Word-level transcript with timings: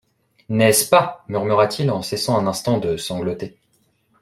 N’est-ce 0.49 0.89
pas? 0.89 1.23
murmura-t-il, 1.27 1.91
en 1.91 2.01
cessant 2.01 2.35
un 2.39 2.47
instant 2.47 2.79
de 2.79 2.97
sangloter. 2.97 3.59